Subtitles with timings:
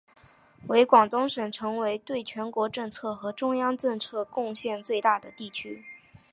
[0.73, 5.85] 与广东省成为对全国财政和中央财政贡献最大的地区。